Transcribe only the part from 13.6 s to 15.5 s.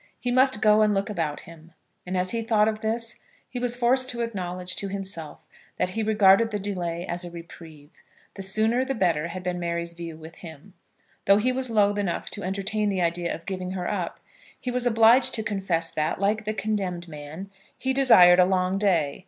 her up, he was obliged to